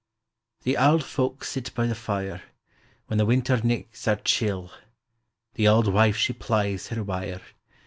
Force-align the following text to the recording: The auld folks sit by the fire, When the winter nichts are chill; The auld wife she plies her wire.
The 0.63 0.77
auld 0.77 1.03
folks 1.03 1.49
sit 1.51 1.75
by 1.75 1.85
the 1.85 1.93
fire, 1.93 2.41
When 3.05 3.19
the 3.19 3.25
winter 3.27 3.57
nichts 3.61 4.07
are 4.07 4.15
chill; 4.15 4.71
The 5.53 5.67
auld 5.67 5.93
wife 5.93 6.17
she 6.17 6.33
plies 6.33 6.87
her 6.87 7.03
wire. 7.03 7.41